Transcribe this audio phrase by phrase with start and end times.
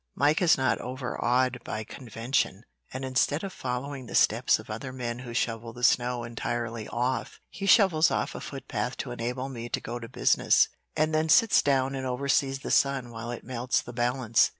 [0.15, 5.19] Mike is not overawed by convention, and instead of following the steps of other men
[5.19, 9.79] who shovel the snow entirely off, he shovels off a footpath to enable me to
[9.79, 13.93] go to business, and then sits down and oversees the sun while it melts the
[13.93, 14.49] balance.